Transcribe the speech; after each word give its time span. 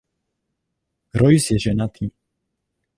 Royce 1.13 1.51
je 1.53 1.57
ženatý. 1.59 2.09